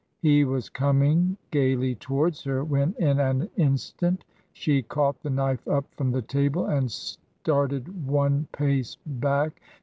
[0.23, 5.85] He was coming gayly towards her, when, in an instant, she caught the knife up
[5.93, 9.61] from the table and started one pace back.